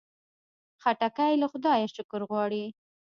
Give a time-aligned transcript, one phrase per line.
[0.81, 2.63] خټکی له خدایه شکر غواړي.